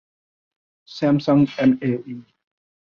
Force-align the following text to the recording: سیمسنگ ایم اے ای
سیمسنگ 0.95 1.43
ایم 1.59 1.71
اے 1.81 1.91
ای 2.05 2.13